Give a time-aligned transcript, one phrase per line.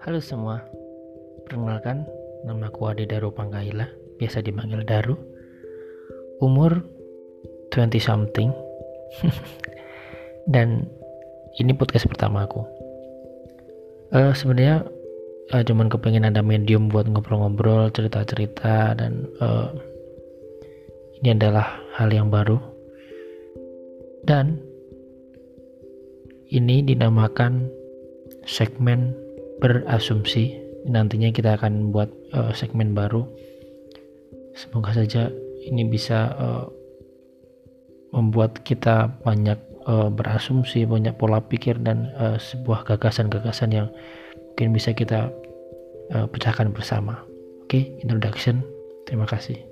[0.00, 0.64] Halo semua,
[1.44, 2.08] perkenalkan
[2.48, 3.84] nama aku Ade Daru Pangkaila,
[4.16, 5.12] biasa dipanggil Daru.
[6.40, 6.80] Umur
[7.68, 8.48] 20 something.
[10.56, 10.88] Dan
[11.60, 12.64] ini podcast pertama aku.
[14.16, 14.88] Uh, sebenarnya
[15.52, 19.68] uh, cuman kepengen ada medium buat ngobrol-ngobrol, cerita-cerita dan uh,
[21.20, 22.56] ini adalah hal yang baru.
[24.24, 24.64] Dan
[26.48, 27.68] ini dinamakan
[28.48, 29.29] segmen
[29.60, 30.56] berasumsi.
[30.88, 33.28] Nantinya kita akan buat uh, segmen baru.
[34.56, 35.28] Semoga saja
[35.68, 36.66] ini bisa uh,
[38.10, 43.88] membuat kita banyak uh, berasumsi, banyak pola pikir dan uh, sebuah gagasan-gagasan yang
[44.50, 45.30] mungkin bisa kita
[46.16, 47.22] uh, pecahkan bersama.
[47.62, 48.64] Oke, okay, introduction.
[49.06, 49.69] Terima kasih.